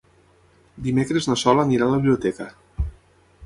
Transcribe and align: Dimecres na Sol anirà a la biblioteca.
Dimecres 0.87 1.29
na 1.31 1.37
Sol 1.43 1.63
anirà 1.67 1.89
a 1.91 1.95
la 1.95 2.01
biblioteca. 2.03 2.51